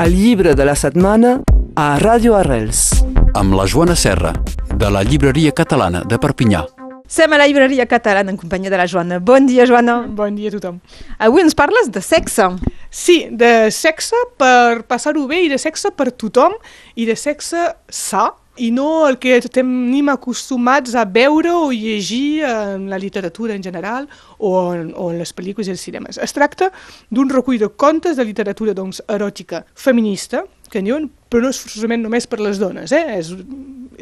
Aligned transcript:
El 0.00 0.14
llibre 0.16 0.54
de 0.54 0.64
la 0.64 0.72
setmana 0.72 1.30
a 1.76 1.98
Ràdio 2.00 2.32
Arrels. 2.38 3.02
amb 3.36 3.52
la 3.52 3.66
Joana 3.66 3.94
Serra, 3.94 4.32
de 4.74 4.88
la 4.90 5.02
Llibreria 5.04 5.52
Catalana 5.52 6.00
de 6.08 6.16
Perpinyà. 6.18 6.62
Som 7.06 7.32
a 7.34 7.38
la 7.38 7.46
llibreria 7.46 7.84
catalana 7.86 8.30
en 8.30 8.38
companyia 8.38 8.70
de 8.70 8.78
la 8.78 8.86
Joana. 8.86 9.18
Bon 9.18 9.46
dia, 9.46 9.66
Joana. 9.66 10.06
Bon 10.08 10.34
dia 10.34 10.48
a 10.48 10.52
tothom. 10.52 10.80
Avui 11.18 11.42
ens 11.42 11.54
parles 11.54 11.90
de 11.90 12.00
sexe. 12.00 12.46
Sí, 12.88 13.28
de 13.30 13.70
sexe 13.70 14.16
per 14.38 14.84
passar-ho 14.88 15.26
bé 15.26 15.42
i 15.44 15.48
de 15.50 15.58
sexe 15.58 15.90
per 15.90 16.12
tothom 16.12 16.54
i 16.94 17.04
de 17.04 17.16
sexe 17.16 17.74
sa 17.88 18.30
i 18.56 18.70
no 18.74 19.06
el 19.08 19.18
que 19.22 19.38
tenim 19.52 20.10
acostumats 20.12 20.94
a 20.98 21.04
veure 21.04 21.52
o 21.54 21.70
llegir 21.72 22.42
en 22.44 22.88
la 22.90 22.98
literatura 22.98 23.54
en 23.54 23.62
general 23.62 24.08
o 24.38 24.72
en, 24.74 24.92
o 24.96 25.10
en 25.12 25.20
les 25.20 25.32
pel·lícules 25.36 25.70
i 25.70 25.76
els 25.76 25.84
cinemes. 25.84 26.18
Es 26.18 26.34
tracta 26.36 26.70
d'un 27.10 27.30
recull 27.30 27.60
de 27.60 27.70
contes 27.70 28.18
de 28.18 28.26
literatura 28.26 28.74
doncs, 28.74 29.02
eròtica 29.08 29.64
feminista, 29.74 30.44
que 30.70 30.82
en 30.82 30.90
diuen, 30.90 31.10
però 31.30 31.44
no 31.44 31.52
és 31.54 31.60
forçosament 31.62 32.02
només 32.04 32.26
per 32.26 32.40
les 32.42 32.58
dones. 32.60 32.92
Eh? 32.92 33.04
És, 33.18 33.32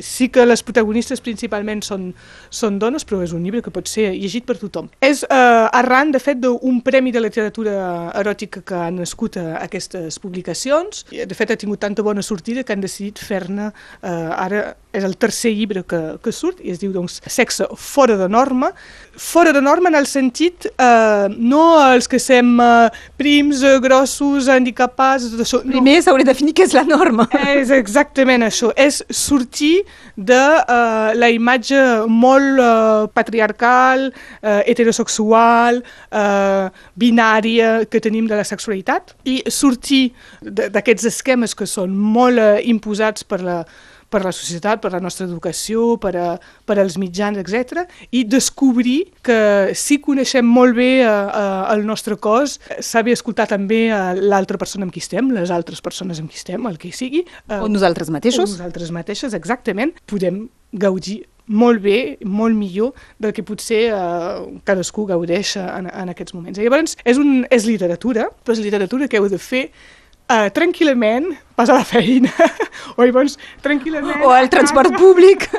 sí 0.04 0.28
que 0.32 0.44
les 0.46 0.62
protagonistes 0.62 1.22
principalment 1.24 1.82
són, 1.82 2.10
són 2.54 2.78
dones, 2.78 3.04
però 3.08 3.20
és 3.24 3.34
un 3.36 3.44
llibre 3.44 3.62
que 3.64 3.72
pot 3.74 3.88
ser 3.90 4.10
llegit 4.14 4.46
per 4.48 4.58
tothom. 4.60 4.90
És 5.04 5.24
eh, 5.26 5.78
arran, 5.80 6.12
de 6.14 6.22
fet, 6.22 6.40
d'un 6.42 6.80
premi 6.86 7.12
de 7.14 7.22
literatura 7.22 7.76
eròtica 8.18 8.62
que 8.66 8.82
han 8.88 9.00
nascut 9.02 9.38
a 9.40 9.46
aquestes 9.64 10.20
publicacions. 10.22 11.04
De 11.10 11.38
fet, 11.38 11.52
ha 11.52 11.60
tingut 11.60 11.82
tanta 11.84 12.04
bona 12.06 12.24
sortida 12.24 12.64
que 12.64 12.76
han 12.76 12.84
decidit 12.84 13.20
fer-ne... 13.22 13.72
Eh, 14.02 14.16
ara 14.38 14.68
és 14.92 15.04
el 15.04 15.16
tercer 15.20 15.52
llibre 15.52 15.82
que, 15.84 16.00
que 16.24 16.32
surt 16.32 16.62
i 16.64 16.72
es 16.72 16.80
diu, 16.80 16.92
doncs, 16.94 17.18
Sexe 17.28 17.66
fora 17.76 18.16
de 18.16 18.28
norma. 18.28 18.70
Fora 19.18 19.52
de 19.52 19.60
norma 19.60 19.90
en 19.90 19.98
el 19.98 20.06
sentit, 20.08 20.64
eh, 20.70 21.26
no 21.36 21.64
els 21.82 22.08
que 22.08 22.20
sem 22.22 22.54
eh, 22.62 22.88
prims, 23.20 23.62
eh, 23.62 23.76
grossos, 23.84 24.48
handicapats... 24.48 25.28
tot 25.34 25.44
això, 25.44 25.60
no. 25.64 25.76
Primer 25.76 25.98
s'hauria 26.04 26.24
de 26.24 26.32
definir 26.32 26.54
què 26.56 26.64
és 26.64 26.76
la 26.76 26.86
norma. 26.88 27.28
És 27.52 27.72
exactament 27.74 28.46
això, 28.46 28.70
és 28.78 29.02
sortir 29.12 29.82
de 30.16 30.38
uh, 30.38 31.12
la 31.14 31.28
imatge 31.30 31.78
molt 32.10 32.58
uh, 32.62 33.04
patriarcal, 33.14 34.08
uh, 34.10 34.60
heterosexual, 34.66 35.82
uh, 36.10 36.72
binària 36.98 37.84
que 37.90 38.00
tenim 38.02 38.26
de 38.30 38.38
la 38.40 38.46
sexualitat 38.48 39.14
i 39.28 39.38
sortir 39.52 40.08
d'aquests 40.42 41.12
esquemes 41.12 41.54
que 41.54 41.68
són 41.70 41.94
molt 41.94 42.42
uh, 42.42 42.56
imposats 42.66 43.26
per 43.28 43.42
la, 43.44 43.60
per 44.10 44.22
la 44.24 44.32
societat, 44.32 44.80
per 44.82 44.92
la 44.94 45.00
nostra 45.04 45.26
educació, 45.28 45.96
per, 46.00 46.14
a, 46.16 46.28
per 46.64 46.78
als 46.80 46.98
mitjans, 47.00 47.38
etc. 47.40 47.84
i 48.10 48.24
descobrir 48.24 48.98
que 49.24 49.38
si 49.78 50.00
coneixem 50.04 50.46
molt 50.48 50.76
bé 50.78 50.90
uh, 51.04 51.12
uh, 51.28 51.62
el 51.74 51.84
nostre 51.86 52.16
cos, 52.16 52.58
saber 52.80 53.16
escoltar 53.16 53.48
també 53.50 53.86
uh, 53.92 54.12
l'altra 54.18 54.60
persona 54.60 54.88
amb 54.88 54.94
qui 54.94 55.04
estem, 55.04 55.32
les 55.36 55.52
altres 55.54 55.84
persones 55.84 56.20
amb 56.22 56.32
qui 56.32 56.40
estem, 56.40 56.66
el 56.68 56.78
que 56.80 56.92
sigui. 56.92 57.24
Uh, 57.48 57.64
O 57.66 57.72
nosaltres 57.72 58.08
o 58.08 58.16
mateixos. 58.16 58.56
nosaltres 58.56 58.92
mateixes, 58.94 59.36
exactament, 59.36 59.94
podem 60.08 60.46
gaudir 60.72 61.22
molt 61.48 61.80
bé, 61.82 62.18
molt 62.24 62.56
millor 62.56 62.92
del 63.18 63.32
que 63.32 63.42
potser 63.42 63.88
eh, 63.88 64.58
cadascú 64.68 65.06
gaudeix 65.08 65.54
en, 65.56 65.88
en 65.88 66.12
aquests 66.12 66.36
moments. 66.36 66.60
I 66.60 66.66
llavors, 66.66 66.96
és, 67.08 67.16
un, 67.20 67.46
és 67.50 67.64
literatura, 67.64 68.28
però 68.44 68.56
és 68.56 68.60
literatura 68.60 69.08
que 69.08 69.16
heu 69.16 69.28
de 69.32 69.40
fer 69.40 69.70
eh, 70.28 70.48
tranquil·lament, 70.54 71.30
pas 71.58 71.70
a 71.70 71.78
la 71.80 71.86
feina, 71.86 72.32
o 72.96 73.04
llavors 73.04 73.38
tranquil·lament... 73.64 74.22
O 74.24 74.32
al 74.34 74.50
transport 74.52 74.96
públic. 74.98 75.48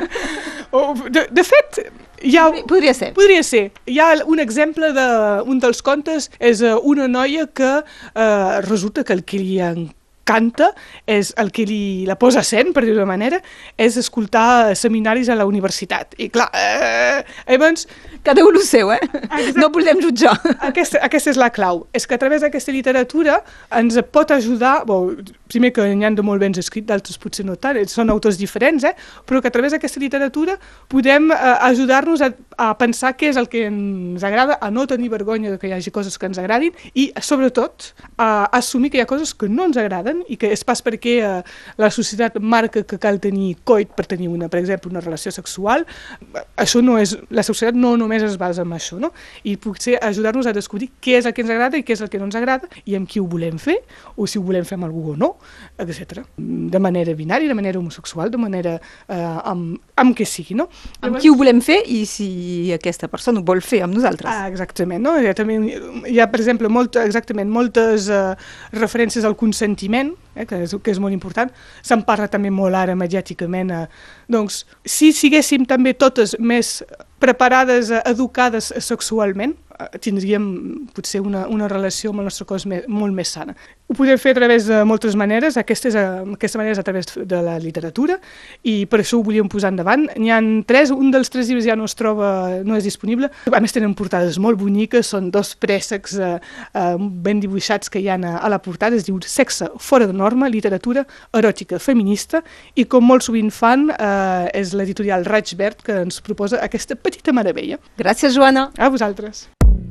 O, 0.69 0.93
de, 1.09 1.23
de 1.33 1.41
fet, 1.41 1.79
hi 2.21 2.35
ha... 2.37 2.43
Podria 2.69 2.91
ser. 2.93 3.07
Podria 3.17 3.41
ser. 3.41 3.71
Hi 3.89 3.95
ha 3.97 4.11
un 4.29 4.37
exemple 4.37 4.91
de 4.93 5.05
un 5.49 5.57
dels 5.63 5.81
contes, 5.81 6.29
és 6.37 6.61
eh, 6.61 6.75
una 6.77 7.07
noia 7.09 7.47
que 7.49 7.71
eh, 7.81 8.61
resulta 8.67 9.01
que 9.03 9.17
el 9.17 9.23
encanta 10.29 10.69
és 11.09 11.33
el 11.41 11.49
que 11.51 11.65
li 11.65 12.05
la 12.07 12.17
posa 12.19 12.43
sent, 12.45 12.73
per 12.73 12.85
dir-ho 12.85 13.05
manera, 13.09 13.41
és 13.77 13.97
escoltar 13.97 14.75
seminaris 14.77 15.29
a 15.29 15.37
la 15.37 15.47
universitat. 15.49 16.13
I 16.21 16.29
clar, 16.29 16.49
eh, 16.53 17.23
llavors, 17.47 17.87
Cada 18.23 18.43
un 18.43 18.55
el 18.55 18.63
seu, 18.63 18.91
eh? 18.91 18.99
No 19.55 19.69
podem 19.71 20.01
jutjar. 20.03 20.33
aquesta, 20.67 20.99
aquesta 21.05 21.31
és 21.31 21.37
la 21.39 21.49
clau. 21.55 21.85
És 21.95 22.05
que 22.05 22.17
a 22.17 22.19
través 22.19 22.43
d'aquesta 22.43 22.73
literatura 22.75 23.37
ens 23.79 23.95
pot 24.11 24.33
ajudar, 24.35 24.83
bo, 24.87 25.13
primer 25.47 25.71
que 25.73 25.85
n'hi 25.87 26.05
ha 26.05 26.11
de 26.11 26.25
molt 26.25 26.43
ben 26.43 26.55
escrit, 26.59 26.85
d'altres 26.89 27.17
potser 27.21 27.45
no 27.47 27.55
tant, 27.55 27.79
són 27.87 28.11
autors 28.11 28.37
diferents, 28.37 28.83
eh? 28.83 28.93
però 29.25 29.39
que 29.41 29.47
a 29.47 29.55
través 29.55 29.71
d'aquesta 29.71 30.03
literatura 30.03 30.57
podem 30.91 31.31
eh, 31.31 31.39
ajudar-nos 31.69 32.21
a, 32.25 32.33
a 32.59 32.73
pensar 32.75 33.13
què 33.15 33.29
és 33.31 33.37
el 33.39 33.47
que 33.47 33.63
ens 33.69 34.23
agrada, 34.27 34.57
a 34.59 34.67
no 34.73 34.83
tenir 34.87 35.07
vergonya 35.13 35.53
de 35.53 35.57
que 35.61 35.69
hi 35.69 35.73
hagi 35.77 35.93
coses 35.95 36.17
que 36.19 36.27
ens 36.27 36.39
agradin 36.41 36.75
i, 36.91 37.07
sobretot, 37.23 37.93
a 38.19 38.49
assumir 38.57 38.91
que 38.91 38.99
hi 38.99 39.03
ha 39.05 39.07
coses 39.07 39.31
que 39.31 39.47
no 39.47 39.69
ens 39.69 39.79
agraden 39.79 40.25
i 40.27 40.35
que 40.39 40.49
és 40.51 40.65
pas 40.67 40.83
perquè 40.83 41.13
eh, 41.23 41.29
la 41.79 41.89
societat 41.95 42.35
marca 42.43 42.83
que 42.83 42.99
cal 42.99 43.21
tenir 43.23 43.53
coit 43.63 43.93
per 43.95 44.03
tenir, 44.11 44.27
una, 44.27 44.49
per 44.51 44.59
exemple, 44.59 44.91
una 44.91 44.99
relació 44.99 45.31
sexual. 45.31 45.85
Això 46.59 46.83
no 46.83 46.97
és... 46.99 47.15
La 47.31 47.45
societat 47.47 47.79
no 47.79 47.93
només 47.99 48.25
es 48.27 48.35
basa 48.41 48.65
en 48.67 48.75
això, 48.75 48.99
no? 48.99 49.13
I 49.47 49.55
potser 49.61 49.95
ajudar-nos 50.03 50.49
a 50.49 50.55
descobrir 50.55 50.89
què 50.99 51.15
és 51.21 51.29
el 51.29 51.35
que 51.37 51.45
ens 51.45 51.55
agrada 51.55 51.79
i 51.79 51.85
què 51.87 51.95
és 51.95 52.03
el 52.03 52.11
que 52.11 52.19
no 52.19 52.27
ens 52.27 52.35
agrada 52.35 52.67
i 52.83 52.97
amb 52.99 53.07
qui 53.07 53.23
ho 53.23 53.27
volem 53.29 53.55
fer, 53.61 53.77
o 54.19 54.27
si 54.27 54.35
ho 54.35 54.43
volem 54.43 54.67
fer 54.67 54.75
amb 54.75 54.89
algú 54.89 55.13
o 55.13 55.15
no, 55.15 55.31
etc. 55.79 56.25
De 56.35 56.83
manera 56.83 57.15
binària, 57.15 57.47
de 57.47 57.55
manera 57.55 57.79
homosexual, 57.79 58.35
de 58.35 58.43
manera... 58.43 58.75
Eh, 59.07 59.23
amb, 59.47 59.79
amb 59.99 60.15
què 60.17 60.27
sigui, 60.27 60.59
no? 60.59 60.67
Amb 60.99 61.21
qui 61.21 61.31
ho 61.31 61.39
volem 61.39 61.63
fer 61.63 61.79
i 61.87 62.03
si 62.09 62.29
aquesta 62.75 63.09
persona 63.11 63.41
ho 63.41 63.45
vol 63.47 63.61
fer 63.65 63.81
amb 63.85 63.95
nosaltres. 63.97 64.29
Ah, 64.31 64.47
exactament, 64.51 65.03
no? 65.03 65.15
Hi 65.19 65.29
ha, 65.29 65.35
també, 65.37 65.57
hi 66.09 66.19
ha 66.19 66.27
per 66.31 66.41
exemple, 66.41 66.71
molt, 66.71 66.99
exactament, 67.01 67.49
moltes 67.51 68.09
eh, 68.13 68.21
referències 68.77 69.27
al 69.27 69.37
consentiment, 69.39 70.13
eh, 70.35 70.45
que, 70.49 70.63
és, 70.65 70.75
que 70.83 70.93
és 70.93 71.01
molt 71.01 71.15
important. 71.15 71.51
Se'n 71.85 72.05
parla 72.07 72.29
també 72.31 72.51
molt 72.53 72.77
ara 72.77 72.97
mediàticament. 72.99 73.73
Eh, 73.75 73.83
doncs, 74.31 74.63
si 74.85 75.11
siguéssim 75.15 75.67
també 75.69 75.95
totes 75.97 76.35
més 76.39 76.79
preparades, 77.19 77.91
eh, 77.91 78.03
educades 78.09 78.71
sexualment, 78.85 79.55
eh, 79.79 79.91
tindríem 79.99 80.49
potser 80.95 81.21
una, 81.25 81.47
una 81.47 81.67
relació 81.71 82.13
amb 82.13 82.23
el 82.23 82.31
nostre 82.31 82.47
cos 82.49 82.67
me, 82.69 82.83
molt 82.87 83.15
més 83.15 83.35
sana. 83.35 83.57
Ho 83.99 84.05
podem 84.05 84.15
fer 84.15 84.31
a 84.31 84.35
través 84.37 84.63
de 84.63 84.77
moltes 84.87 85.11
maneres, 85.19 85.57
aquesta, 85.59 85.89
és 85.89 85.95
a, 85.99 86.21
aquesta 86.31 86.55
manera 86.55 86.71
és 86.71 86.79
a 86.79 86.85
través 86.87 87.09
de 87.27 87.39
la 87.43 87.57
literatura 87.59 88.15
i 88.63 88.85
per 88.87 89.01
això 89.01 89.17
ho 89.19 89.25
volíem 89.27 89.49
posar 89.51 89.73
endavant. 89.73 90.05
N'hi 90.15 90.31
ha 90.31 90.37
tres, 90.69 90.93
un 90.95 91.11
dels 91.11 91.27
tres 91.27 91.49
llibres 91.49 91.67
ja 91.67 91.75
no 91.75 91.83
es 91.83 91.97
troba, 91.99 92.29
no 92.63 92.77
és 92.79 92.87
disponible. 92.87 93.27
A 93.51 93.59
més 93.59 93.75
tenen 93.75 93.97
portades 93.99 94.39
molt 94.39 94.55
boniques, 94.61 95.11
són 95.11 95.27
dos 95.35 95.51
préssecs 95.59 96.15
eh, 96.15 96.31
eh, 96.39 96.95
ben 97.27 97.43
dibuixats 97.43 97.91
que 97.91 97.99
hi 97.99 98.07
ha 98.07 98.15
a, 98.15 98.37
a 98.39 98.53
la 98.55 98.63
portada, 98.63 98.95
es 98.95 99.03
diu 99.03 99.19
Sexe 99.27 99.67
fora 99.83 100.07
de 100.07 100.15
norma, 100.15 100.47
literatura 100.47 101.03
eròtica 101.35 101.75
feminista 101.83 102.39
i 102.79 102.87
com 102.87 103.03
molt 103.03 103.27
sovint 103.27 103.51
fan 103.51 103.89
eh, 103.99 104.47
és 104.63 104.71
l'editorial 104.79 105.27
Raig 105.27 105.57
Verd 105.59 105.83
que 105.83 106.05
ens 106.05 106.23
proposa 106.23 106.63
aquesta 106.63 106.95
petita 106.95 107.35
meravella. 107.35 107.83
Gràcies, 107.99 108.31
Joana. 108.31 108.69
A 108.79 108.87
vosaltres. 108.87 109.49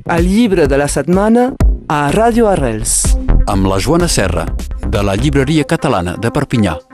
El 0.09 0.33
llibre 0.33 0.65
de 0.65 0.81
la 0.81 0.89
setmana 0.89 1.51
a 1.93 2.07
Ràdio 2.09 2.49
Arrels. 2.49 3.03
Amb 3.49 3.65
la 3.65 3.79
Joana 3.81 4.09
Serra, 4.13 4.45
de 4.93 5.03
la 5.03 5.15
Llibreria 5.17 5.65
Catalana 5.65 6.19
de 6.21 6.29
Perpinyà. 6.31 6.88